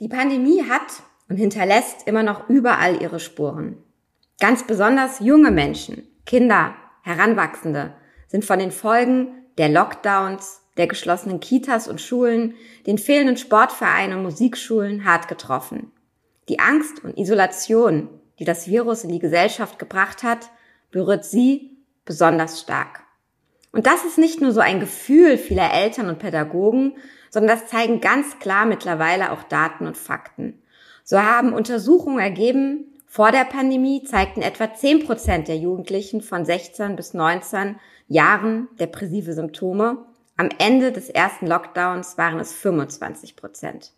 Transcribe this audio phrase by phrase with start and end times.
[0.00, 3.76] Die Pandemie hat und hinterlässt immer noch überall ihre Spuren.
[4.40, 7.94] Ganz besonders junge Menschen, Kinder, Heranwachsende
[8.28, 9.28] sind von den Folgen
[9.58, 12.54] der Lockdowns, der geschlossenen Kitas und Schulen,
[12.86, 15.92] den fehlenden Sportvereinen und Musikschulen hart getroffen.
[16.48, 18.08] Die Angst und Isolation,
[18.38, 20.50] die das Virus in die Gesellschaft gebracht hat,
[20.90, 23.04] berührt sie besonders stark.
[23.72, 26.94] Und das ist nicht nur so ein Gefühl vieler Eltern und Pädagogen,
[27.30, 30.62] sondern das zeigen ganz klar mittlerweile auch Daten und Fakten.
[31.02, 36.96] So haben Untersuchungen ergeben, vor der Pandemie zeigten etwa 10 Prozent der Jugendlichen von 16
[36.96, 37.76] bis 19
[38.08, 40.04] Jahren depressive Symptome.
[40.36, 43.92] Am Ende des ersten Lockdowns waren es 25 Prozent.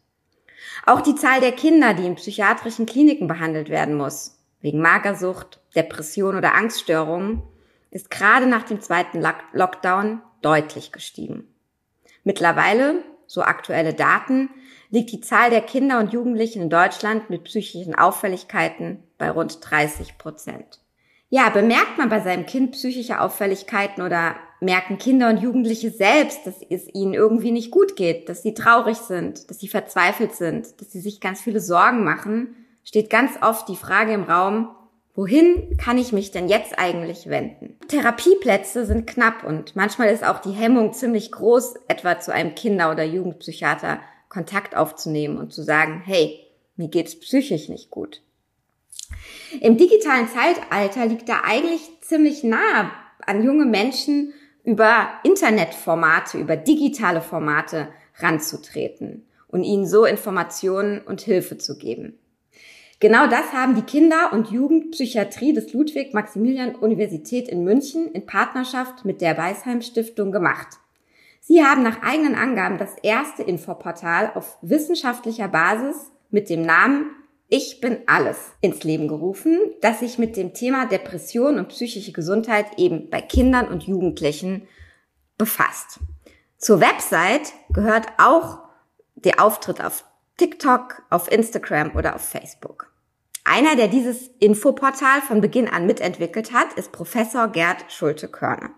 [0.87, 6.37] Auch die Zahl der Kinder, die in psychiatrischen Kliniken behandelt werden muss, wegen Magersucht, Depression
[6.37, 7.43] oder Angststörungen,
[7.95, 11.49] ist gerade nach dem zweiten Lockdown deutlich gestiegen.
[12.25, 14.51] Mittlerweile, so aktuelle Daten,
[14.91, 20.19] liegt die Zahl der Kinder und Jugendlichen in Deutschland mit psychischen Auffälligkeiten bei rund 30
[20.19, 20.81] Prozent.
[21.31, 26.57] Ja, bemerkt man bei seinem Kind psychische Auffälligkeiten oder merken Kinder und Jugendliche selbst, dass
[26.69, 30.91] es ihnen irgendwie nicht gut geht, dass sie traurig sind, dass sie verzweifelt sind, dass
[30.91, 34.75] sie sich ganz viele Sorgen machen, steht ganz oft die Frage im Raum,
[35.15, 37.77] wohin kann ich mich denn jetzt eigentlich wenden?
[37.89, 42.91] Therapieplätze sind knapp und manchmal ist auch die Hemmung ziemlich groß, etwa zu einem Kinder-
[42.91, 46.41] oder Jugendpsychiater Kontakt aufzunehmen und zu sagen, hey,
[46.77, 48.23] mir geht's psychisch nicht gut.
[49.61, 52.91] Im digitalen Zeitalter liegt da eigentlich ziemlich nah
[53.25, 54.33] an junge Menschen
[54.65, 62.19] über Internetformate, über digitale Formate ranzutreten und ihnen so Informationen und Hilfe zu geben.
[63.01, 69.37] Genau das haben die Kinder- und Jugendpsychiatrie des Ludwig-Maximilian-Universität in München in Partnerschaft mit der
[69.37, 70.79] Weisheim Stiftung gemacht.
[71.41, 77.11] Sie haben nach eigenen Angaben das erste Infoportal auf wissenschaftlicher Basis mit dem Namen
[77.51, 82.79] Ich bin alles ins Leben gerufen, das sich mit dem Thema Depression und psychische Gesundheit
[82.79, 84.67] eben bei Kindern und Jugendlichen
[85.37, 86.01] befasst.
[86.57, 88.61] Zur Website gehört auch
[89.17, 90.05] der Auftritt auf
[90.37, 92.93] TikTok, auf Instagram oder auf Facebook.
[93.45, 98.71] Einer, der dieses Infoportal von Beginn an mitentwickelt hat, ist Professor Gerd Schulte-Körner.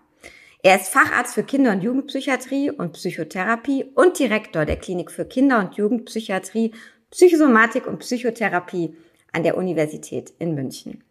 [0.61, 5.59] Er ist Facharzt für Kinder- und Jugendpsychiatrie und Psychotherapie und Direktor der Klinik für Kinder-
[5.59, 6.73] und Jugendpsychiatrie,
[7.09, 8.95] Psychosomatik und Psychotherapie
[9.31, 11.03] an der Universität in München.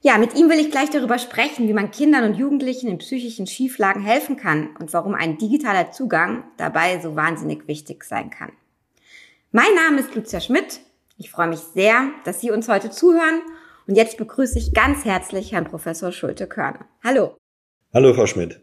[0.00, 3.46] Ja, mit ihm will ich gleich darüber sprechen, wie man Kindern und Jugendlichen in psychischen
[3.46, 8.52] Schieflagen helfen kann und warum ein digitaler Zugang dabei so wahnsinnig wichtig sein kann.
[9.56, 10.80] Mein Name ist Lucia Schmidt.
[11.16, 13.40] Ich freue mich sehr, dass Sie uns heute zuhören.
[13.86, 16.84] Und jetzt begrüße ich ganz herzlich Herrn Professor Schulte-Körner.
[17.02, 17.38] Hallo.
[17.94, 18.60] Hallo, Frau Schmidt.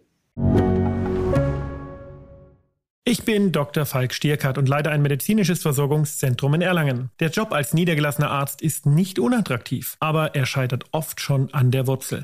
[3.05, 3.87] Ich bin Dr.
[3.87, 7.09] Falk Stierkart und leite ein medizinisches Versorgungszentrum in Erlangen.
[7.19, 11.87] Der Job als niedergelassener Arzt ist nicht unattraktiv, aber er scheitert oft schon an der
[11.87, 12.23] Wurzel.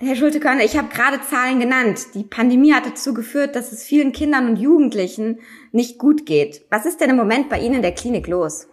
[0.00, 1.98] Herr Schulte-Körner, ich habe gerade Zahlen genannt.
[2.14, 5.40] Die Pandemie hat dazu geführt, dass es vielen Kindern und Jugendlichen
[5.72, 6.62] nicht gut geht.
[6.70, 8.68] Was ist denn im Moment bei Ihnen in der Klinik los?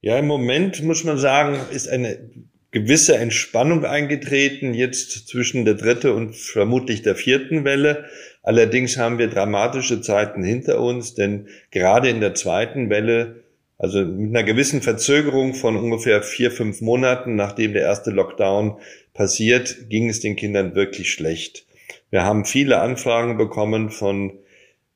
[0.00, 2.30] Ja, im Moment muss man sagen, ist eine
[2.70, 8.06] gewisse Entspannung eingetreten, jetzt zwischen der dritten und vermutlich der vierten Welle.
[8.42, 13.44] Allerdings haben wir dramatische Zeiten hinter uns, denn gerade in der zweiten Welle,
[13.76, 18.78] also mit einer gewissen Verzögerung von ungefähr vier, fünf Monaten, nachdem der erste Lockdown
[19.18, 21.66] passiert, ging es den Kindern wirklich schlecht.
[22.10, 24.38] Wir haben viele Anfragen bekommen von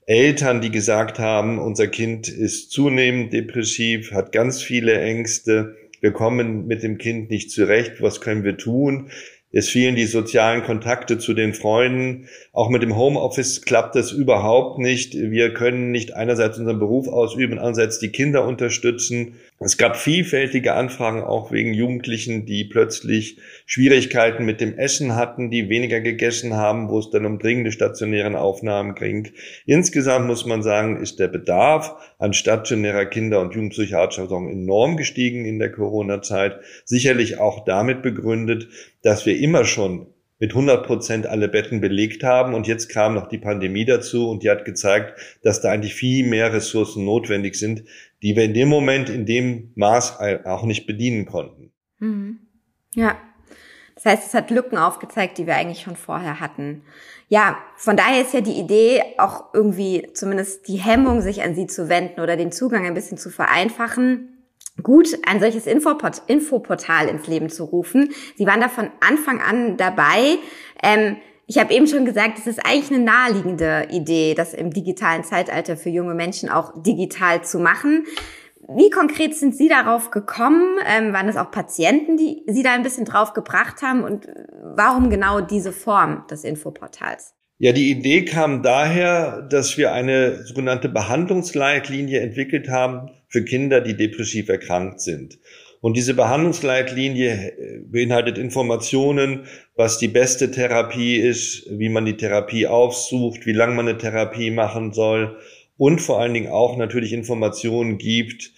[0.07, 6.69] Eltern, die gesagt haben, unser Kind ist zunehmend depressiv, hat ganz viele Ängste, wir kommen
[6.69, 9.11] mit dem Kind nicht zurecht, was können wir tun?
[9.51, 12.29] Es fehlen die sozialen Kontakte zu den Freunden.
[12.53, 15.15] Auch mit dem Homeoffice klappt das überhaupt nicht.
[15.15, 19.35] Wir können nicht einerseits unseren Beruf ausüben, andererseits die Kinder unterstützen.
[19.65, 25.69] Es gab vielfältige Anfragen auch wegen Jugendlichen, die plötzlich Schwierigkeiten mit dem Essen hatten, die
[25.69, 29.31] weniger gegessen haben, wo es dann um dringende stationären Aufnahmen ging.
[29.67, 35.45] Insgesamt muss man sagen, ist der Bedarf an stationärer Kinder- und Jugendpsychiatrischer Versorgung enorm gestiegen
[35.45, 36.59] in der Corona-Zeit.
[36.85, 38.69] Sicherlich auch damit begründet,
[39.03, 40.07] dass wir immer schon
[40.43, 42.55] mit 100 Prozent alle Betten belegt haben.
[42.55, 46.27] Und jetzt kam noch die Pandemie dazu und die hat gezeigt, dass da eigentlich viel
[46.27, 47.85] mehr Ressourcen notwendig sind,
[48.23, 51.73] die wir in dem Moment in dem Maß auch nicht bedienen konnten.
[51.99, 52.39] Mhm.
[52.95, 53.17] Ja.
[53.95, 56.83] Das heißt, es hat Lücken aufgezeigt, die wir eigentlich schon vorher hatten.
[57.29, 61.67] Ja, von daher ist ja die Idee auch irgendwie zumindest die Hemmung, sich an sie
[61.67, 64.33] zu wenden oder den Zugang ein bisschen zu vereinfachen,
[64.83, 68.11] gut, ein solches Infoport Infoportal ins Leben zu rufen.
[68.37, 70.39] Sie waren da von Anfang an dabei.
[70.83, 71.17] Ähm,
[71.47, 75.77] ich habe eben schon gesagt, es ist eigentlich eine naheliegende Idee, das im digitalen Zeitalter
[75.77, 78.05] für junge Menschen auch digital zu machen.
[78.69, 80.79] Wie konkret sind Sie darauf gekommen?
[80.87, 84.05] Ähm, waren es auch Patienten, die Sie da ein bisschen drauf gebracht haben?
[84.05, 84.29] Und
[84.63, 87.35] warum genau diese Form des Infoportals?
[87.59, 93.97] Ja, die Idee kam daher, dass wir eine sogenannte Behandlungsleitlinie entwickelt haben für Kinder, die
[93.97, 95.39] depressiv erkrankt sind.
[95.83, 102.69] Und diese Behandlungsleitlinie äh, beinhaltet Informationen, was die beste Therapie ist, wie man die Therapie
[102.69, 105.37] aufsucht, wie lange man eine Therapie machen soll
[105.77, 108.53] und vor allen Dingen auch natürlich Informationen gibt,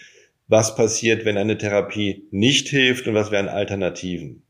[0.48, 4.42] was passiert, wenn eine Therapie nicht hilft und was wären Alternativen.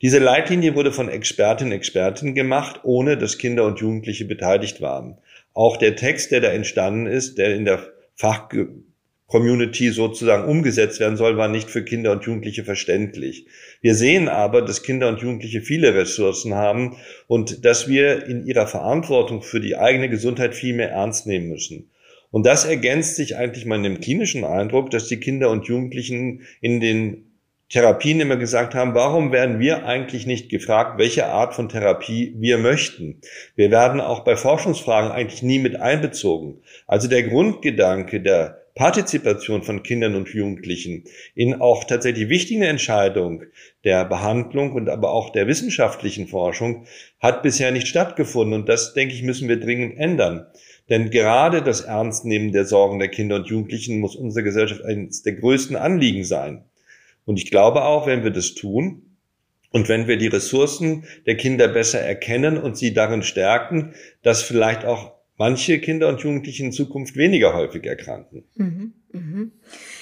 [0.00, 5.18] Diese Leitlinie wurde von Expertinnen und Experten gemacht, ohne dass Kinder und Jugendliche beteiligt waren.
[5.52, 7.86] Auch der Text, der da entstanden ist, der in der
[9.34, 13.46] Fachcommunity sozusagen umgesetzt werden soll, war nicht für Kinder und Jugendliche verständlich.
[13.80, 16.96] Wir sehen aber, dass Kinder und Jugendliche viele Ressourcen haben
[17.26, 21.90] und dass wir in ihrer Verantwortung für die eigene Gesundheit viel mehr ernst nehmen müssen.
[22.30, 26.42] Und das ergänzt sich eigentlich mal in dem klinischen Eindruck, dass die Kinder und Jugendlichen
[26.60, 27.32] in den
[27.70, 32.58] Therapien immer gesagt haben, warum werden wir eigentlich nicht gefragt, welche Art von Therapie wir
[32.58, 33.20] möchten?
[33.56, 36.60] Wir werden auch bei Forschungsfragen eigentlich nie mit einbezogen.
[36.86, 41.04] Also der Grundgedanke der Partizipation von Kindern und Jugendlichen
[41.34, 43.46] in auch tatsächlich wichtigen Entscheidungen
[43.84, 46.86] der Behandlung und aber auch der wissenschaftlichen Forschung
[47.20, 48.60] hat bisher nicht stattgefunden.
[48.60, 50.46] Und das, denke ich, müssen wir dringend ändern.
[50.90, 55.34] Denn gerade das Ernstnehmen der Sorgen der Kinder und Jugendlichen muss unserer Gesellschaft eines der
[55.34, 56.64] größten Anliegen sein.
[57.24, 59.16] Und ich glaube auch, wenn wir das tun
[59.70, 64.84] und wenn wir die Ressourcen der Kinder besser erkennen und sie darin stärken, dass vielleicht
[64.84, 68.44] auch manche Kinder und Jugendliche in Zukunft weniger häufig erkranken.
[68.54, 69.46] Mhm, mh.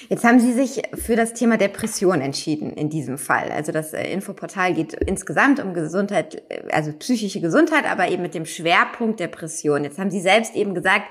[0.09, 3.51] Jetzt haben Sie sich für das Thema Depression entschieden in diesem Fall.
[3.51, 8.35] Also das äh, Infoportal geht insgesamt um Gesundheit, äh, also psychische Gesundheit, aber eben mit
[8.35, 9.83] dem Schwerpunkt Depression.
[9.83, 11.07] Jetzt haben Sie selbst eben gesagt,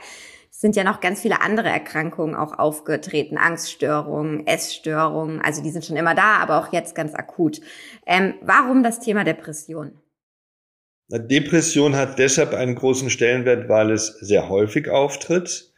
[0.51, 3.39] es sind ja noch ganz viele andere Erkrankungen auch aufgetreten.
[3.39, 7.61] Angststörungen, Essstörungen, also die sind schon immer da, aber auch jetzt ganz akut.
[8.07, 9.93] Ähm, warum das Thema Depression?
[11.09, 15.73] Depression hat deshalb einen großen Stellenwert, weil es sehr häufig auftritt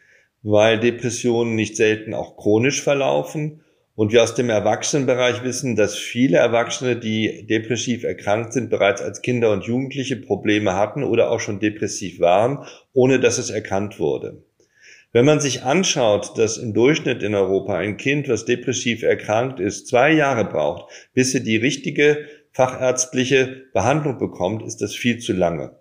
[0.44, 3.62] weil Depressionen nicht selten auch chronisch verlaufen.
[3.96, 9.22] Und wir aus dem Erwachsenenbereich wissen, dass viele Erwachsene, die depressiv erkrankt sind, bereits als
[9.22, 14.42] Kinder und Jugendliche Probleme hatten oder auch schon depressiv waren, ohne dass es erkannt wurde.
[15.12, 19.86] Wenn man sich anschaut, dass im Durchschnitt in Europa ein Kind, was depressiv erkrankt ist,
[19.86, 25.72] zwei Jahre braucht, bis sie die richtige fachärztliche Behandlung bekommt, ist das viel zu lange.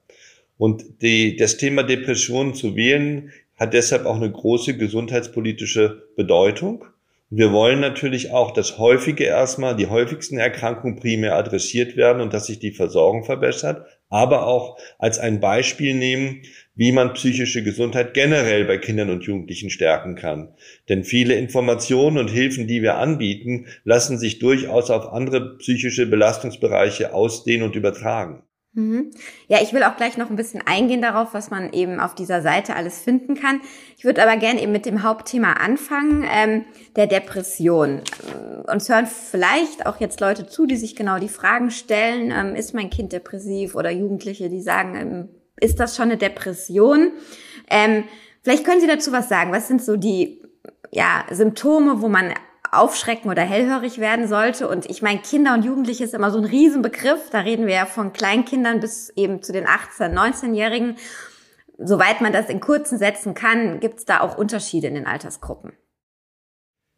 [0.57, 6.85] Und die, das Thema Depression zu wählen, hat deshalb auch eine große gesundheitspolitische Bedeutung.
[7.29, 12.47] Wir wollen natürlich auch, dass häufige erstmal die häufigsten Erkrankungen primär adressiert werden und dass
[12.47, 16.43] sich die Versorgung verbessert, aber auch als ein Beispiel nehmen,
[16.75, 20.53] wie man psychische Gesundheit generell bei Kindern und Jugendlichen stärken kann.
[20.87, 27.11] Denn viele Informationen und Hilfen, die wir anbieten, lassen sich durchaus auf andere psychische Belastungsbereiche
[27.11, 28.43] ausdehnen und übertragen.
[28.75, 29.11] Mhm.
[29.47, 32.41] Ja, ich will auch gleich noch ein bisschen eingehen darauf, was man eben auf dieser
[32.41, 33.61] Seite alles finden kann.
[33.97, 36.65] Ich würde aber gerne eben mit dem Hauptthema anfangen, ähm,
[36.95, 38.01] der Depression.
[38.65, 42.73] Uns hören vielleicht auch jetzt Leute zu, die sich genau die Fragen stellen, ähm, ist
[42.73, 47.11] mein Kind depressiv oder Jugendliche, die sagen, ähm, ist das schon eine Depression?
[47.69, 48.05] Ähm,
[48.41, 49.51] vielleicht können Sie dazu was sagen.
[49.51, 50.41] Was sind so die
[50.91, 52.33] ja, Symptome, wo man
[52.79, 54.67] aufschrecken oder hellhörig werden sollte.
[54.67, 57.29] Und ich meine, Kinder und Jugendliche ist immer so ein Riesenbegriff.
[57.31, 60.97] Da reden wir ja von Kleinkindern bis eben zu den 18-, 19-Jährigen.
[61.77, 65.73] Soweit man das in kurzen Sätzen kann, gibt es da auch Unterschiede in den Altersgruppen.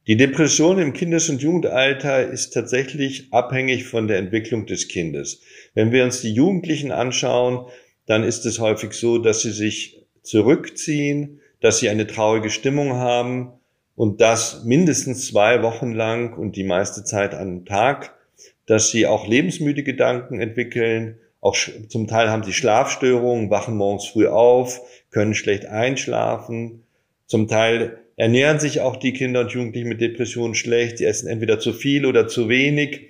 [0.08, 5.42] Die Depression im Kindes- und Jugendalter ist tatsächlich abhängig von der Entwicklung des Kindes.
[5.74, 7.66] Wenn wir uns die Jugendlichen anschauen,
[8.06, 13.54] dann ist es häufig so, dass sie sich zurückziehen, dass sie eine traurige Stimmung haben,
[13.96, 18.14] und das mindestens zwei Wochen lang und die meiste Zeit am Tag,
[18.66, 21.20] dass sie auch lebensmüde Gedanken entwickeln.
[21.40, 21.56] Auch
[21.88, 26.84] zum Teil haben sie Schlafstörungen, wachen morgens früh auf, können schlecht einschlafen.
[27.28, 30.98] Zum Teil ernähren sich auch die Kinder und Jugendlichen mit Depressionen schlecht.
[30.98, 33.02] Sie essen entweder zu viel oder zu wenig.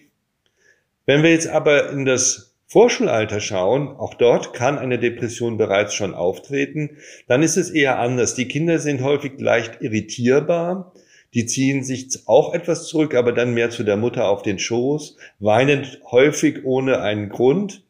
[1.05, 6.13] Wenn wir jetzt aber in das Vorschulalter schauen, auch dort kann eine Depression bereits schon
[6.13, 8.35] auftreten, dann ist es eher anders.
[8.35, 10.91] Die Kinder sind häufig leicht irritierbar.
[11.33, 15.15] Die ziehen sich auch etwas zurück, aber dann mehr zu der Mutter auf den Schoß,
[15.39, 17.83] weinen häufig ohne einen Grund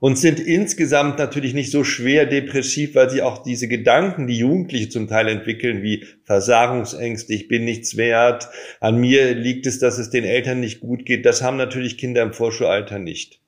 [0.00, 4.88] und sind insgesamt natürlich nicht so schwer depressiv, weil sie auch diese Gedanken, die Jugendliche
[4.88, 8.48] zum Teil entwickeln, wie Versagungsängste, ich bin nichts wert,
[8.80, 12.24] an mir liegt es, dass es den Eltern nicht gut geht, das haben natürlich Kinder
[12.24, 13.41] im Vorschulalter nicht.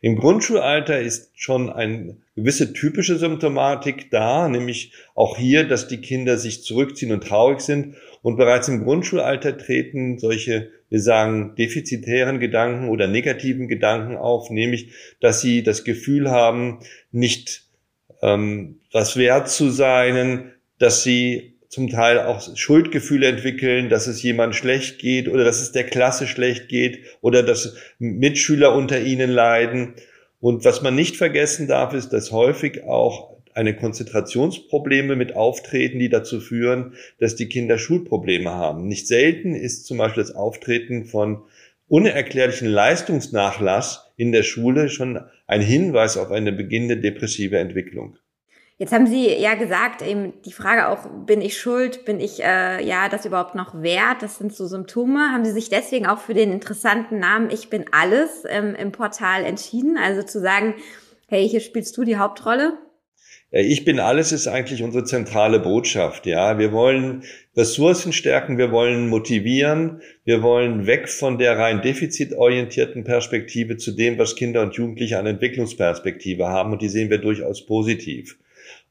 [0.00, 6.38] Im Grundschulalter ist schon eine gewisse typische Symptomatik da, nämlich auch hier, dass die Kinder
[6.38, 7.96] sich zurückziehen und traurig sind.
[8.22, 14.92] Und bereits im Grundschulalter treten solche, wir sagen, defizitären Gedanken oder negativen Gedanken auf, nämlich,
[15.20, 16.80] dass sie das Gefühl haben,
[17.10, 17.64] nicht
[18.22, 24.54] ähm, was wert zu sein, dass sie zum Teil auch Schuldgefühle entwickeln, dass es jemand
[24.54, 29.94] schlecht geht oder dass es der Klasse schlecht geht oder dass Mitschüler unter ihnen leiden.
[30.38, 36.10] Und was man nicht vergessen darf, ist, dass häufig auch eine Konzentrationsprobleme mit auftreten, die
[36.10, 38.86] dazu führen, dass die Kinder Schulprobleme haben.
[38.86, 41.40] Nicht selten ist zum Beispiel das Auftreten von
[41.88, 48.18] unerklärlichen Leistungsnachlass in der Schule schon ein Hinweis auf eine beginnende depressive Entwicklung.
[48.82, 52.84] Jetzt haben Sie ja gesagt, eben die Frage auch, bin ich schuld, bin ich äh,
[52.84, 54.22] ja das überhaupt noch wert?
[54.22, 55.30] Das sind so Symptome.
[55.30, 59.44] Haben Sie sich deswegen auch für den interessanten Namen Ich bin alles ähm, im Portal
[59.44, 59.96] entschieden?
[59.96, 60.74] Also zu sagen,
[61.28, 62.72] hey, hier spielst du die Hauptrolle?
[63.52, 66.26] Ich bin alles ist eigentlich unsere zentrale Botschaft.
[66.26, 67.22] Ja, wir wollen
[67.56, 74.18] Ressourcen stärken, wir wollen motivieren, wir wollen weg von der rein defizitorientierten Perspektive zu dem,
[74.18, 76.72] was Kinder und Jugendliche an Entwicklungsperspektive haben.
[76.72, 78.38] Und die sehen wir durchaus positiv.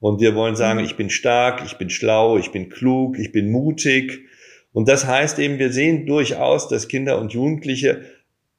[0.01, 0.86] Und wir wollen sagen, mhm.
[0.86, 4.25] ich bin stark, ich bin schlau, ich bin klug, ich bin mutig.
[4.74, 8.01] Und das heißt eben, wir sehen durchaus, dass Kinder und Jugendliche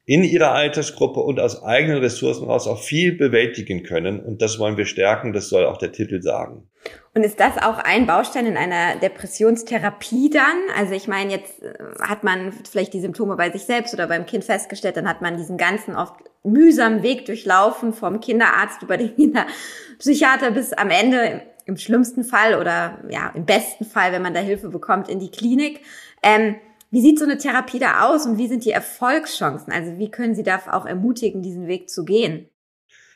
[0.04, 4.20] in ihrer Altersgruppe und aus eigenen Ressourcen heraus auch viel bewältigen können.
[4.20, 6.68] Und das wollen wir stärken, das soll auch der Titel sagen.
[7.14, 10.58] Und ist das auch ein Baustein in einer Depressionstherapie dann?
[10.76, 14.26] Also ich meine, jetzt äh, hat man vielleicht die Symptome bei sich selbst oder beim
[14.26, 19.14] Kind festgestellt, dann hat man diesen ganzen oft mühsamen Weg durchlaufen vom Kinderarzt über den
[19.14, 24.40] Kinderpsychiater bis am Ende im schlimmsten Fall oder ja im besten Fall, wenn man da
[24.40, 25.80] Hilfe bekommt, in die Klinik.
[26.24, 26.56] Ähm,
[26.92, 29.72] wie sieht so eine Therapie da aus und wie sind die Erfolgschancen?
[29.72, 32.48] Also wie können Sie da auch ermutigen, diesen Weg zu gehen?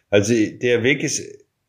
[0.09, 1.23] Also der Weg ist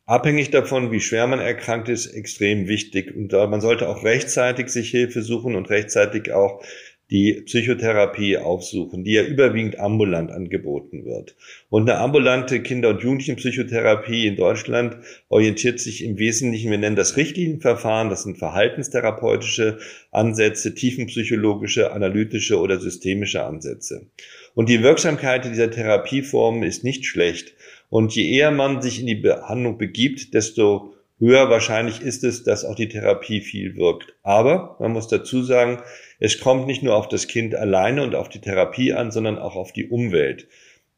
[0.05, 3.13] abhängig davon, wie schwer man erkrankt ist, extrem wichtig.
[3.13, 6.63] Und man sollte auch rechtzeitig sich Hilfe suchen und rechtzeitig auch
[7.09, 11.35] die Psychotherapie aufsuchen, die ja überwiegend ambulant angeboten wird.
[11.69, 14.97] Und eine ambulante Kinder- und Jugendlichenpsychotherapie in Deutschland
[15.29, 19.77] orientiert sich im Wesentlichen, wir nennen das Richtlinienverfahren, das sind verhaltenstherapeutische
[20.11, 24.07] Ansätze, tiefenpsychologische, analytische oder systemische Ansätze.
[24.53, 27.53] Und die Wirksamkeit dieser Therapieformen ist nicht schlecht.
[27.89, 32.65] Und je eher man sich in die Behandlung begibt, desto höher wahrscheinlich ist es, dass
[32.65, 34.13] auch die Therapie viel wirkt.
[34.23, 35.79] Aber man muss dazu sagen,
[36.19, 39.55] es kommt nicht nur auf das Kind alleine und auf die Therapie an, sondern auch
[39.55, 40.47] auf die Umwelt.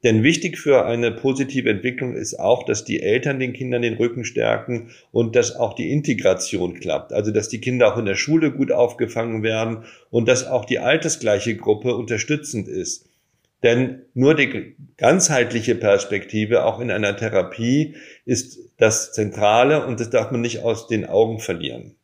[0.04, 4.24] Denn wichtig für eine positive Entwicklung ist auch, dass die Eltern den Kindern den Rücken
[4.24, 7.12] stärken und dass auch die Integration klappt.
[7.12, 10.80] Also dass die Kinder auch in der Schule gut aufgefangen werden und dass auch die
[10.80, 13.10] altersgleiche Gruppe unterstützend ist.
[13.62, 17.96] Denn nur die ganzheitliche Perspektive, auch in einer Therapie,
[18.26, 21.99] ist das Zentrale und das darf man nicht aus den Augen verlieren.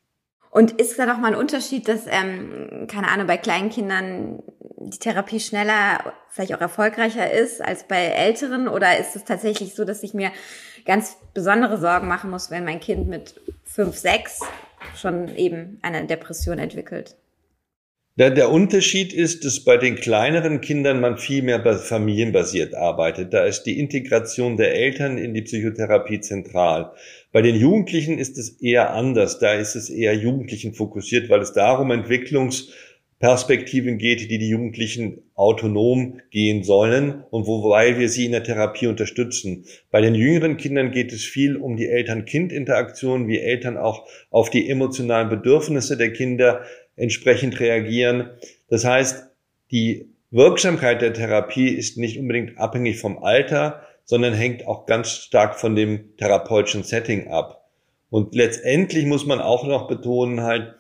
[0.55, 4.41] Und ist da noch mal ein Unterschied, dass, ähm, keine Ahnung, bei kleinen Kindern
[4.77, 8.69] die Therapie schneller, vielleicht auch erfolgreicher ist als bei Älteren?
[8.69, 10.31] Oder ist es tatsächlich so, dass ich mir
[10.85, 13.35] ganz besondere Sorgen machen muss, wenn mein Kind mit
[13.65, 14.39] fünf, sechs
[14.95, 17.17] schon eben eine Depression entwickelt?
[18.17, 23.34] Der, der Unterschied ist, dass bei den kleineren Kindern man viel mehr familienbasiert arbeitet.
[23.34, 26.93] Da ist die Integration der Eltern in die Psychotherapie zentral.
[27.34, 29.39] Bei den Jugendlichen ist es eher anders.
[29.39, 36.22] Da ist es eher Jugendlichen fokussiert, weil es darum Entwicklungsperspektiven geht, die die Jugendlichen autonom
[36.31, 39.65] gehen sollen und wobei wir sie in der Therapie unterstützen.
[39.91, 44.69] Bei den jüngeren Kindern geht es viel um die Eltern-Kind-Interaktion, wie Eltern auch auf die
[44.69, 46.62] emotionalen Bedürfnisse der Kinder
[46.95, 48.31] entsprechend reagieren.
[48.69, 49.27] Das heißt,
[49.71, 55.59] die Wirksamkeit der Therapie ist nicht unbedingt abhängig vom Alter, sondern hängt auch ganz stark
[55.59, 57.69] von dem therapeutischen Setting ab.
[58.09, 60.75] Und letztendlich muss man auch noch betonen halt,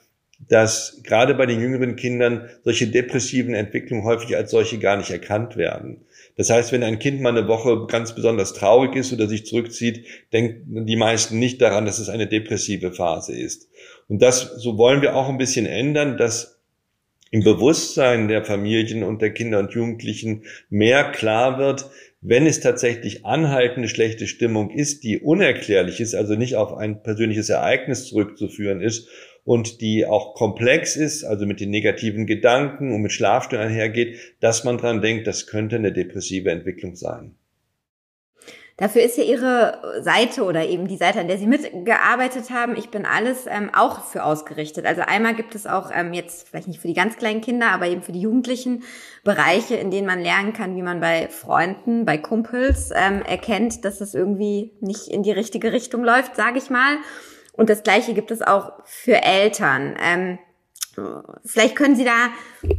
[0.47, 5.55] dass gerade bei den jüngeren Kindern solche depressiven Entwicklungen häufig als solche gar nicht erkannt
[5.55, 6.05] werden.
[6.35, 10.05] Das heißt, wenn ein Kind mal eine Woche ganz besonders traurig ist oder sich zurückzieht,
[10.33, 13.69] denken die meisten nicht daran, dass es eine depressive Phase ist.
[14.07, 16.59] Und das, so wollen wir auch ein bisschen ändern, dass
[17.31, 21.89] im Bewusstsein der Familien und der Kinder und Jugendlichen mehr klar wird,
[22.21, 27.49] wenn es tatsächlich anhaltende schlechte Stimmung ist, die unerklärlich ist, also nicht auf ein persönliches
[27.49, 29.09] Ereignis zurückzuführen ist
[29.43, 34.63] und die auch komplex ist, also mit den negativen Gedanken und mit Schlafstörungen einhergeht, dass
[34.63, 37.35] man dran denkt, das könnte eine depressive Entwicklung sein.
[38.77, 42.89] Dafür ist ja Ihre Seite oder eben die Seite, an der Sie mitgearbeitet haben, ich
[42.89, 44.85] bin alles, ähm, auch für ausgerichtet.
[44.85, 47.87] Also einmal gibt es auch ähm, jetzt vielleicht nicht für die ganz kleinen Kinder, aber
[47.87, 48.83] eben für die Jugendlichen
[49.23, 54.01] Bereiche, in denen man lernen kann, wie man bei Freunden, bei Kumpels ähm, erkennt, dass
[54.01, 56.97] es irgendwie nicht in die richtige Richtung läuft, sage ich mal.
[57.53, 59.95] Und das Gleiche gibt es auch für Eltern.
[60.03, 60.39] Ähm,
[61.43, 62.29] Vielleicht können Sie da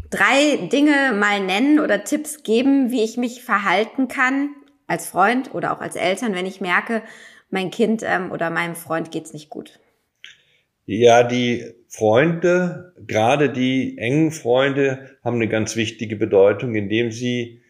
[0.08, 4.54] drei Dinge mal nennen oder Tipps geben, wie ich mich verhalten kann,
[4.86, 7.02] als Freund oder auch als Eltern, wenn ich merke,
[7.50, 9.80] mein Kind ähm, oder meinem Freund geht's nicht gut?
[10.84, 17.60] Ja, die Freunde, gerade die engen Freunde, haben eine ganz wichtige Bedeutung, indem sie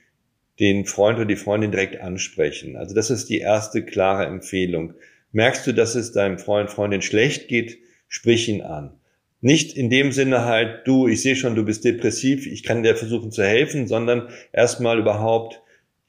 [0.61, 2.76] den Freund oder die Freundin direkt ansprechen.
[2.76, 4.94] Also das ist die erste klare Empfehlung.
[5.32, 8.99] Merkst du, dass es deinem Freund, Freundin schlecht geht, sprich ihn an.
[9.40, 12.96] Nicht in dem Sinne halt, du, ich sehe schon, du bist depressiv, ich kann dir
[12.96, 15.62] versuchen zu helfen, sondern erstmal überhaupt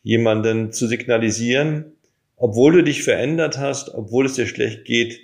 [0.07, 1.97] jemanden zu signalisieren,
[2.37, 5.19] obwohl du dich verändert hast, obwohl es dir schlecht geht,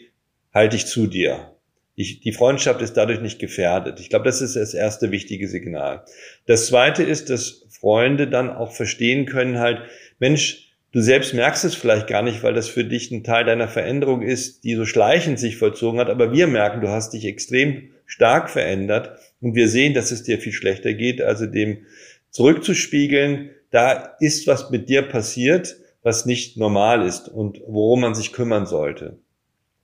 [0.54, 1.54] halte ich zu dir.
[1.96, 4.02] Ich, die Freundschaft ist dadurch nicht gefährdet.
[4.02, 6.04] Ich glaube, das ist das erste wichtige Signal.
[6.48, 9.84] Das zweite ist, dass Freunde dann auch verstehen können halt,
[10.20, 13.70] Mensch, du selbst merkst es vielleicht gar nicht, weil das für dich ein Teil deiner
[13.70, 17.92] Veränderung ist, die so schleichend sich vollzogen hat, aber wir merken, du hast dich extrem
[18.06, 21.86] stark verändert und wir sehen, dass es dir viel schlechter geht, also dem
[22.32, 28.32] zurückzuspiegeln, da ist was mit dir passiert, was nicht normal ist und worum man sich
[28.32, 29.18] kümmern sollte.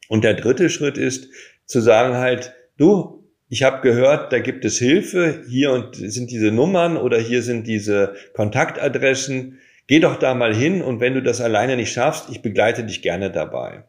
[0.09, 1.29] Und der dritte Schritt ist
[1.65, 6.51] zu sagen halt, du, ich habe gehört, da gibt es Hilfe, hier und sind diese
[6.51, 9.57] Nummern oder hier sind diese Kontaktadressen.
[9.87, 13.01] Geh doch da mal hin und wenn du das alleine nicht schaffst, ich begleite dich
[13.01, 13.85] gerne dabei.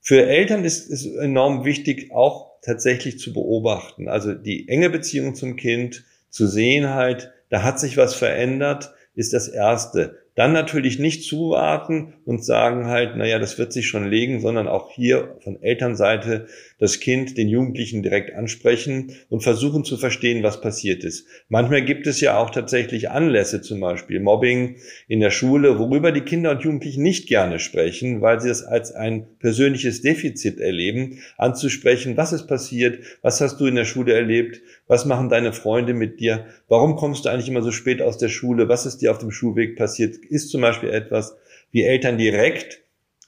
[0.00, 5.56] Für Eltern ist es enorm wichtig, auch tatsächlich zu beobachten, also die enge Beziehung zum
[5.56, 10.18] Kind, zu sehen halt, da hat sich was verändert, ist das Erste.
[10.34, 14.90] Dann natürlich nicht zuwarten und sagen halt, naja, das wird sich schon legen, sondern auch
[14.90, 16.46] hier von Elternseite
[16.84, 21.26] das Kind, den Jugendlichen direkt ansprechen und versuchen zu verstehen, was passiert ist.
[21.48, 24.76] Manchmal gibt es ja auch tatsächlich Anlässe, zum Beispiel Mobbing
[25.08, 28.92] in der Schule, worüber die Kinder und Jugendlichen nicht gerne sprechen, weil sie das als
[28.92, 34.60] ein persönliches Defizit erleben, anzusprechen, was ist passiert, was hast du in der Schule erlebt,
[34.86, 38.28] was machen deine Freunde mit dir, warum kommst du eigentlich immer so spät aus der
[38.28, 41.34] Schule, was ist dir auf dem Schulweg passiert, ist zum Beispiel etwas,
[41.72, 42.83] wie Eltern direkt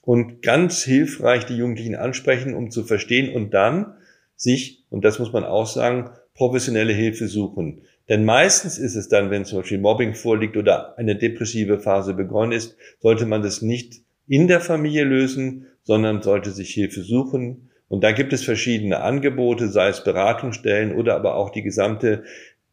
[0.07, 3.97] und ganz hilfreich die Jugendlichen ansprechen, um zu verstehen und dann
[4.37, 7.83] sich, und das muss man auch sagen, professionelle Hilfe suchen.
[8.09, 12.53] Denn meistens ist es dann, wenn zum Beispiel Mobbing vorliegt oder eine depressive Phase begonnen
[12.53, 17.71] ist, sollte man das nicht in der Familie lösen, sondern sollte sich Hilfe suchen.
[17.89, 22.23] Und da gibt es verschiedene Angebote, sei es Beratungsstellen oder aber auch die gesamte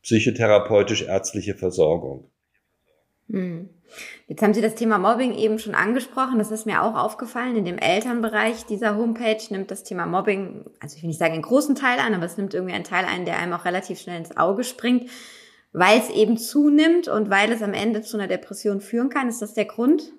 [0.04, 2.26] psychotherapeutisch-ärztliche Versorgung.
[3.28, 3.70] Hm.
[4.28, 6.40] Jetzt haben Sie das Thema Mobbing eben schon angesprochen.
[6.40, 7.56] Das ist mir auch aufgefallen.
[7.56, 11.42] In dem Elternbereich dieser Homepage nimmt das Thema Mobbing, also ich will nicht sagen einen
[11.42, 14.18] großen Teil an, aber es nimmt irgendwie einen Teil ein, der einem auch relativ schnell
[14.18, 15.10] ins Auge springt,
[15.72, 19.30] weil es eben zunimmt und weil es am Ende zu einer Depression führen kann.
[19.30, 20.14] Ist das der Grund?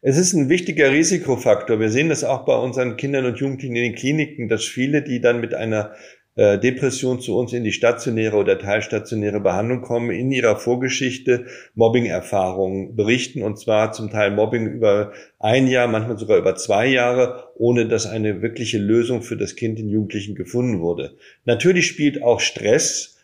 [0.00, 1.78] Es ist ein wichtiger Risikofaktor.
[1.80, 5.20] Wir sehen das auch bei unseren Kindern und Jugendlichen in den Kliniken, dass viele, die
[5.20, 5.94] dann mit einer
[6.36, 13.42] Depression zu uns in die stationäre oder teilstationäre Behandlung kommen, in ihrer Vorgeschichte Mobbing-Erfahrungen berichten
[13.42, 18.06] und zwar zum Teil Mobbing über ein Jahr, manchmal sogar über zwei Jahre, ohne dass
[18.06, 21.16] eine wirkliche Lösung für das Kind, den Jugendlichen gefunden wurde.
[21.46, 23.15] Natürlich spielt auch Stress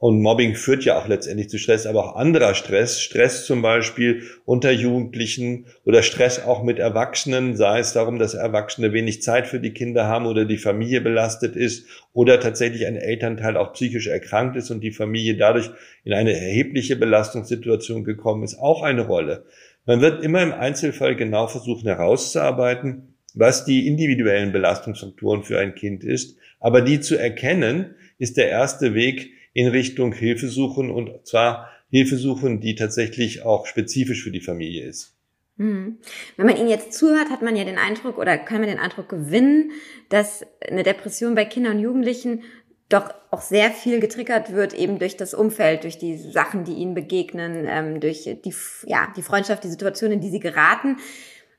[0.00, 3.00] und Mobbing führt ja auch letztendlich zu Stress, aber auch anderer Stress.
[3.00, 8.92] Stress zum Beispiel unter Jugendlichen oder Stress auch mit Erwachsenen, sei es darum, dass Erwachsene
[8.92, 13.56] wenig Zeit für die Kinder haben oder die Familie belastet ist oder tatsächlich ein Elternteil
[13.56, 15.68] auch psychisch erkrankt ist und die Familie dadurch
[16.04, 19.46] in eine erhebliche Belastungssituation gekommen ist, auch eine Rolle.
[19.84, 26.04] Man wird immer im Einzelfall genau versuchen herauszuarbeiten, was die individuellen Belastungsfaktoren für ein Kind
[26.04, 31.68] ist, aber die zu erkennen, ist der erste Weg, in Richtung Hilfe suchen und zwar
[31.90, 35.16] Hilfe suchen, die tatsächlich auch spezifisch für die Familie ist.
[35.56, 35.98] Hm.
[36.36, 39.08] Wenn man Ihnen jetzt zuhört, hat man ja den Eindruck oder kann man den Eindruck
[39.08, 39.72] gewinnen,
[40.10, 42.42] dass eine Depression bei Kindern und Jugendlichen
[42.88, 46.94] doch auch sehr viel getriggert wird, eben durch das Umfeld, durch die Sachen, die ihnen
[46.94, 48.54] begegnen, ähm, durch die,
[48.86, 50.98] ja, die Freundschaft, die Situation, in die sie geraten.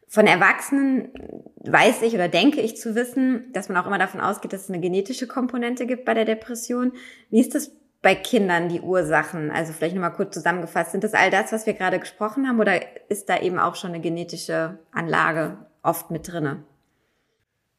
[0.08, 1.10] Von Erwachsenen
[1.58, 4.70] weiß ich oder denke ich zu wissen, dass man auch immer davon ausgeht, dass es
[4.70, 6.94] eine genetische Komponente gibt bei der Depression.
[7.30, 9.52] Wie ist das bei Kindern die Ursachen?
[9.52, 10.92] Also vielleicht nochmal kurz zusammengefasst.
[10.92, 13.92] Sind das all das, was wir gerade gesprochen haben oder ist da eben auch schon
[13.92, 16.64] eine genetische Anlage oft mit drinne?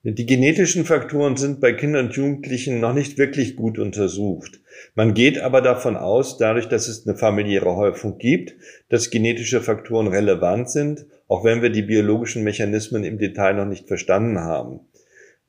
[0.02, 4.58] Die genetischen Faktoren sind bei Kindern und Jugendlichen noch nicht wirklich gut untersucht.
[4.94, 8.54] Man geht aber davon aus, dadurch, dass es eine familiäre Häufung gibt,
[8.88, 13.88] dass genetische Faktoren relevant sind, auch wenn wir die biologischen Mechanismen im Detail noch nicht
[13.88, 14.80] verstanden haben.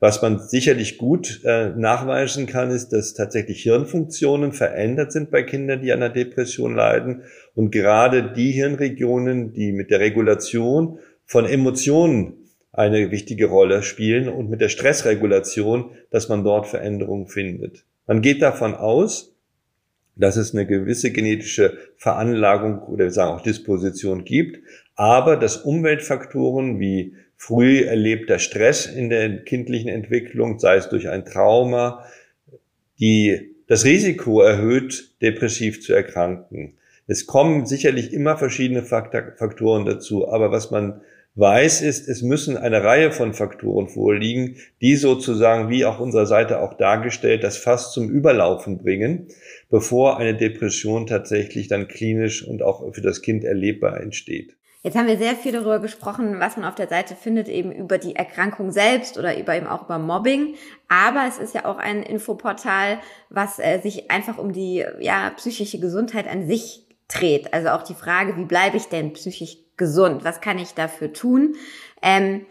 [0.02, 5.84] Was man sicherlich gut äh, nachweisen kann, ist, dass tatsächlich Hirnfunktionen verändert sind bei Kindern,
[5.84, 7.22] die an einer Depression leiden.
[7.54, 14.50] Und gerade die Hirnregionen, die mit der Regulation von Emotionen eine wichtige Rolle spielen und
[14.50, 17.86] mit der Stressregulation, dass man dort Veränderungen findet.
[18.08, 19.36] Man geht davon aus,
[20.16, 26.80] dass es eine gewisse genetische Veranlagung oder wir sagen auch Disposition gibt, aber dass Umweltfaktoren
[26.80, 32.06] wie früh erlebter Stress in der kindlichen Entwicklung, sei es durch ein Trauma,
[33.00, 36.74] die das Risiko erhöht, depressiv zu erkranken.
[37.08, 41.02] Es kommen sicherlich immer verschiedene Faktoren dazu, aber was man
[41.34, 46.62] weiß, ist, es müssen eine Reihe von Faktoren vorliegen, die sozusagen, wie auch unserer Seite
[46.62, 49.30] auch dargestellt, das fast zum Überlaufen bringen,
[49.72, 54.58] bevor eine Depression tatsächlich dann klinisch und auch für das Kind erlebbar entsteht.
[54.84, 58.00] Jetzt haben wir sehr viel darüber gesprochen, was man auf der Seite findet, eben über
[58.00, 60.56] die Erkrankung selbst oder über eben auch über Mobbing.
[60.88, 65.80] Aber es ist ja auch ein Infoportal, was äh, sich einfach um die ja, psychische
[65.80, 67.54] Gesundheit an sich dreht.
[67.54, 70.24] Also auch die Frage, wie bleibe ich denn psychisch gesund?
[70.24, 71.56] Was kann ich dafür tun?
[72.02, 72.48] Ähm,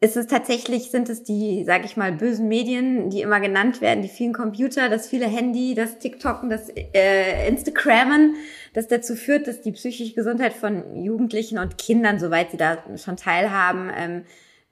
[0.00, 4.02] ist es tatsächlich, sind es die, sage ich mal, bösen Medien, die immer genannt werden,
[4.02, 8.34] die vielen Computer, das viele Handy, das TikToken, das äh, Instagrammen,
[8.74, 13.16] das dazu führt, dass die psychische Gesundheit von Jugendlichen und Kindern, soweit sie da schon
[13.16, 14.22] teilhaben, ähm,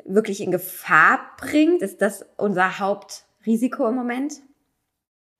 [0.05, 1.83] wirklich in Gefahr bringt?
[1.83, 4.35] Ist das unser Hauptrisiko im Moment?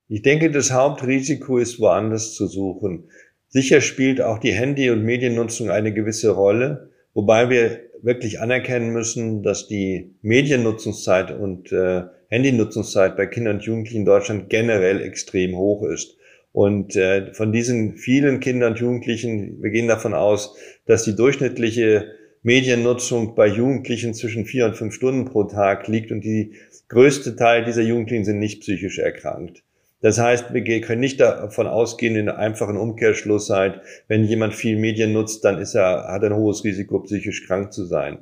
[0.09, 3.11] Ich denke, das Hauptrisiko ist woanders zu suchen.
[3.49, 9.43] Sicher spielt auch die Handy- und Mediennutzung eine gewisse Rolle, wobei wir wirklich anerkennen müssen,
[9.43, 15.85] dass die Mediennutzungszeit und äh, Handynutzungszeit bei Kindern und Jugendlichen in Deutschland generell extrem hoch
[15.85, 16.17] ist.
[16.53, 22.07] Und äh, von diesen vielen Kindern und Jugendlichen, wir gehen davon aus, dass die durchschnittliche
[22.43, 26.53] Mediennutzung bei Jugendlichen zwischen vier und fünf Stunden pro Tag liegt und die
[26.89, 29.63] größte Teil dieser Jugendlichen sind nicht psychisch erkrankt.
[30.03, 35.13] Das heißt, wir können nicht davon ausgehen, in einfachen Umkehrschluss halt, wenn jemand viel Medien
[35.13, 38.19] nutzt, dann ist er, hat ein hohes Risiko, psychisch krank zu sein.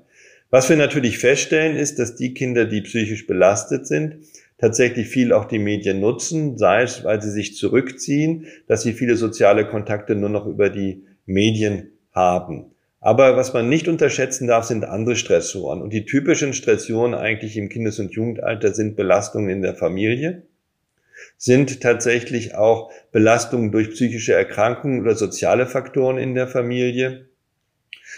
[0.51, 4.17] Was wir natürlich feststellen, ist, dass die Kinder, die psychisch belastet sind,
[4.59, 9.17] tatsächlich viel auch die Medien nutzen, sei es, weil sie sich zurückziehen, dass sie viele
[9.17, 12.67] soziale Kontakte nur noch über die Medien haben.
[13.01, 15.81] Aber was man nicht unterschätzen darf, sind andere Stressoren.
[15.81, 20.43] Und die typischen Stressoren eigentlich im Kindes- und Jugendalter sind Belastungen in der Familie,
[21.41, 27.31] sind tatsächlich auch Belastungen durch psychische Erkrankungen oder soziale Faktoren in der Familie.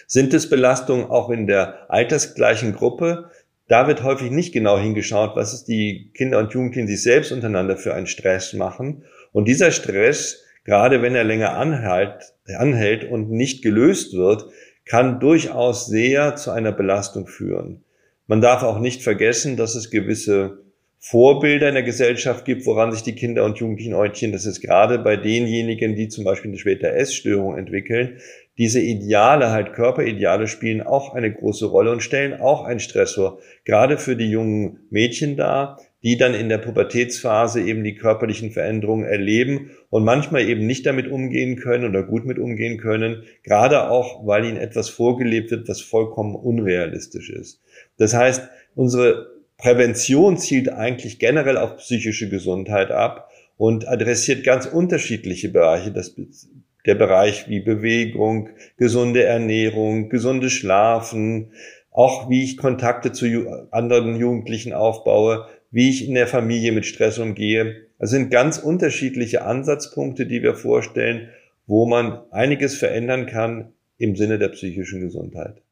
[0.08, 3.30] Sind es Belastungen auch in der altersgleichen Gruppe?
[3.68, 7.76] Da wird häufig nicht genau hingeschaut, was es die Kinder und Jugendlichen sich selbst untereinander
[7.76, 9.04] für einen Stress machen.
[9.30, 14.46] Und dieser Stress, gerade wenn er länger anhält, anhält und nicht gelöst wird,
[14.84, 17.84] kann durchaus sehr zu einer Belastung führen.
[18.26, 20.61] Man darf auch nicht vergessen, dass es gewisse
[21.04, 24.30] Vorbilder in der Gesellschaft gibt, woran sich die Kinder und Jugendlichen orientieren.
[24.30, 28.18] Das ist gerade bei denjenigen, die zum Beispiel eine später Essstörung entwickeln.
[28.56, 33.98] Diese Ideale, halt Körperideale, spielen auch eine große Rolle und stellen auch einen Stressor, gerade
[33.98, 39.72] für die jungen Mädchen dar, die dann in der Pubertätsphase eben die körperlichen Veränderungen erleben
[39.90, 44.44] und manchmal eben nicht damit umgehen können oder gut mit umgehen können, gerade auch, weil
[44.44, 47.60] ihnen etwas vorgelebt wird, was vollkommen unrealistisch ist.
[47.98, 49.31] Das heißt, unsere
[49.62, 55.92] Prävention zielt eigentlich generell auf psychische Gesundheit ab und adressiert ganz unterschiedliche Bereiche.
[55.92, 56.16] Das,
[56.84, 61.52] der Bereich wie Bewegung, gesunde Ernährung, gesundes Schlafen,
[61.92, 67.20] auch wie ich Kontakte zu anderen Jugendlichen aufbaue, wie ich in der Familie mit Stress
[67.20, 67.86] umgehe.
[68.00, 71.28] Das sind ganz unterschiedliche Ansatzpunkte, die wir vorstellen,
[71.68, 75.62] wo man einiges verändern kann im Sinne der psychischen Gesundheit.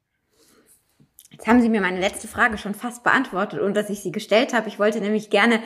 [1.31, 4.53] Jetzt haben Sie mir meine letzte Frage schon fast beantwortet und dass ich sie gestellt
[4.53, 4.69] habe.
[4.69, 5.61] Ich wollte nämlich gerne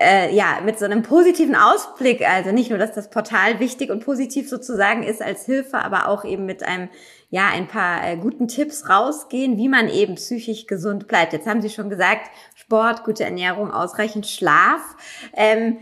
[0.00, 4.04] äh, ja mit so einem positiven Ausblick, also nicht nur, dass das Portal wichtig und
[4.04, 6.88] positiv sozusagen ist als Hilfe, aber auch eben mit einem
[7.30, 11.32] ja ein paar äh, guten Tipps rausgehen, wie man eben psychisch gesund bleibt.
[11.32, 14.96] Jetzt haben Sie schon gesagt, Sport, gute Ernährung, ausreichend Schlaf.
[15.34, 15.78] Ähm,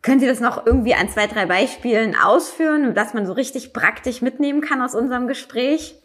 [0.00, 4.22] können Sie das noch irgendwie an zwei, drei Beispielen ausführen, dass man so richtig praktisch
[4.22, 5.96] mitnehmen kann aus unserem Gespräch?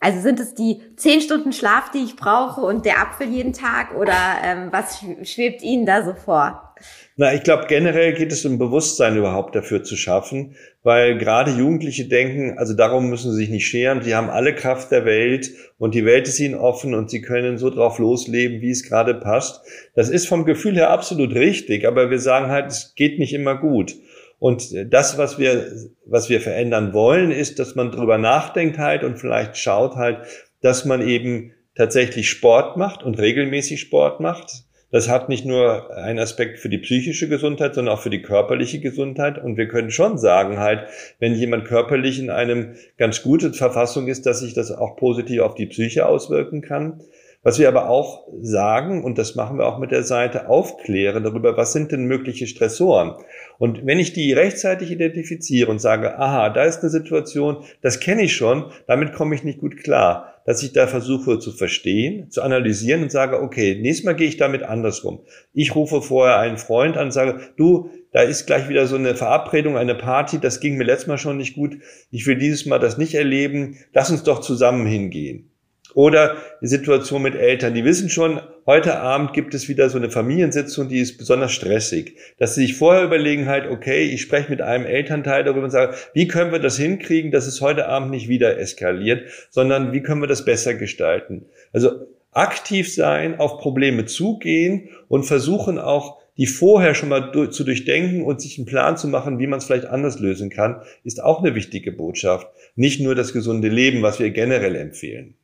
[0.00, 3.94] Also sind es die zehn Stunden Schlaf, die ich brauche und der Apfel jeden Tag
[3.96, 6.74] oder ähm, was schwebt Ihnen da so vor?
[7.16, 12.06] Na, ich glaube, generell geht es um Bewusstsein überhaupt dafür zu schaffen, weil gerade Jugendliche
[12.06, 15.94] denken, also darum müssen sie sich nicht scheren, sie haben alle Kraft der Welt und
[15.94, 19.62] die Welt ist ihnen offen und sie können so drauf losleben, wie es gerade passt.
[19.94, 23.56] Das ist vom Gefühl her absolut richtig, aber wir sagen halt, es geht nicht immer
[23.56, 23.96] gut.
[24.38, 25.72] Und das, was wir,
[26.04, 30.18] was wir verändern wollen, ist, dass man drüber nachdenkt halt und vielleicht schaut halt,
[30.60, 34.64] dass man eben tatsächlich Sport macht und regelmäßig Sport macht.
[34.92, 38.80] Das hat nicht nur einen Aspekt für die psychische Gesundheit, sondern auch für die körperliche
[38.80, 39.42] Gesundheit.
[39.42, 40.86] Und wir können schon sagen halt,
[41.18, 45.54] wenn jemand körperlich in einem ganz guten Verfassung ist, dass sich das auch positiv auf
[45.54, 47.02] die Psyche auswirken kann.
[47.46, 51.56] Was wir aber auch sagen, und das machen wir auch mit der Seite, aufklären darüber,
[51.56, 53.12] was sind denn mögliche Stressoren.
[53.58, 58.22] Und wenn ich die rechtzeitig identifiziere und sage, aha, da ist eine Situation, das kenne
[58.22, 62.42] ich schon, damit komme ich nicht gut klar, dass ich da versuche zu verstehen, zu
[62.42, 65.20] analysieren und sage, okay, nächstes Mal gehe ich damit andersrum.
[65.52, 69.14] Ich rufe vorher einen Freund an und sage, du, da ist gleich wieder so eine
[69.14, 71.78] Verabredung, eine Party, das ging mir letztes Mal schon nicht gut,
[72.10, 75.52] ich will dieses Mal das nicht erleben, lass uns doch zusammen hingehen.
[75.96, 80.10] Oder die Situation mit Eltern, die wissen schon, heute Abend gibt es wieder so eine
[80.10, 82.18] Familiensitzung, die ist besonders stressig.
[82.36, 85.94] Dass sie sich vorher überlegen halt, okay, ich spreche mit einem Elternteil darüber und sage,
[86.12, 90.20] wie können wir das hinkriegen, dass es heute Abend nicht wieder eskaliert, sondern wie können
[90.20, 91.46] wir das besser gestalten.
[91.72, 91.92] Also
[92.30, 98.42] aktiv sein, auf Probleme zugehen und versuchen auch, die vorher schon mal zu durchdenken und
[98.42, 101.54] sich einen Plan zu machen, wie man es vielleicht anders lösen kann, ist auch eine
[101.54, 102.48] wichtige Botschaft.
[102.74, 105.36] Nicht nur das gesunde Leben, was wir generell empfehlen.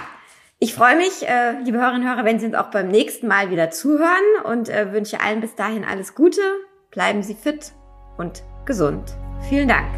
[0.63, 3.51] ich freue mich, äh, liebe Hörerinnen und Hörer, wenn Sie uns auch beim nächsten Mal
[3.51, 6.41] wieder zuhören und äh, wünsche allen bis dahin alles Gute.
[6.93, 7.73] Bleiben Sie fit
[8.17, 9.17] und gesund.
[9.49, 9.89] Vielen Dank.